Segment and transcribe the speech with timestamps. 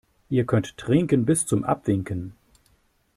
[0.31, 2.33] Ihr könnt trinken bis zum Abwinken.